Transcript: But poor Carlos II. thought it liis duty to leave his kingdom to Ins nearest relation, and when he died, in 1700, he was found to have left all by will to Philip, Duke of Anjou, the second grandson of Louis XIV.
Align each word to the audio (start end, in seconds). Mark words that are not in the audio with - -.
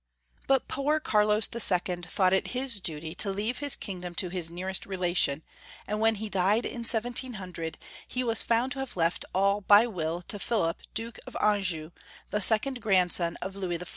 But 0.47 0.67
poor 0.67 0.99
Carlos 0.99 1.47
II. 1.53 1.97
thought 2.07 2.33
it 2.33 2.45
liis 2.45 2.81
duty 2.81 3.13
to 3.13 3.29
leave 3.29 3.59
his 3.59 3.75
kingdom 3.75 4.15
to 4.15 4.31
Ins 4.31 4.49
nearest 4.49 4.87
relation, 4.87 5.43
and 5.85 5.99
when 5.99 6.15
he 6.15 6.27
died, 6.27 6.65
in 6.65 6.79
1700, 6.79 7.77
he 8.07 8.23
was 8.23 8.41
found 8.41 8.71
to 8.71 8.79
have 8.79 8.97
left 8.97 9.25
all 9.35 9.61
by 9.61 9.85
will 9.85 10.23
to 10.23 10.39
Philip, 10.39 10.79
Duke 10.95 11.19
of 11.27 11.37
Anjou, 11.39 11.91
the 12.31 12.41
second 12.41 12.81
grandson 12.81 13.37
of 13.43 13.55
Louis 13.55 13.77
XIV. 13.77 13.89